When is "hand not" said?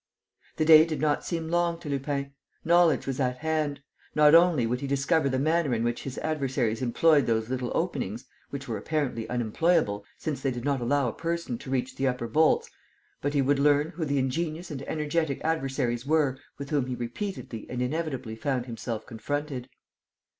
3.37-4.33